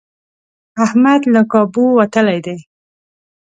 احمد 0.85 1.21
له 1.33 1.41
کابو 1.51 1.85
وتلی 1.99 2.39
دی. 2.45 2.57